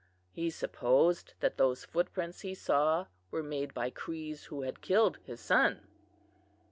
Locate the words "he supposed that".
0.31-1.57